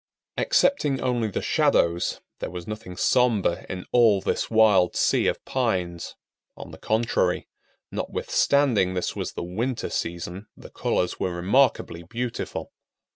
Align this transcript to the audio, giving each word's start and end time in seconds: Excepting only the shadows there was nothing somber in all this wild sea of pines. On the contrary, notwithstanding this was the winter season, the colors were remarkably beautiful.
Excepting 0.35 0.99
only 0.99 1.27
the 1.27 1.43
shadows 1.43 2.21
there 2.39 2.49
was 2.49 2.65
nothing 2.65 2.97
somber 2.97 3.67
in 3.69 3.85
all 3.91 4.19
this 4.19 4.49
wild 4.49 4.95
sea 4.95 5.27
of 5.27 5.45
pines. 5.45 6.15
On 6.57 6.71
the 6.71 6.79
contrary, 6.79 7.47
notwithstanding 7.91 8.95
this 8.95 9.15
was 9.15 9.33
the 9.33 9.43
winter 9.43 9.91
season, 9.91 10.47
the 10.57 10.71
colors 10.71 11.19
were 11.19 11.35
remarkably 11.35 12.01
beautiful. 12.01 12.73